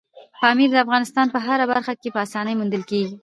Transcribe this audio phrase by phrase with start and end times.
[0.41, 3.15] پامیر د افغانستان په هره برخه کې په اسانۍ موندل کېږي.